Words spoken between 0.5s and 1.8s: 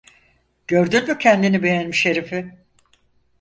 Gördün mü kendini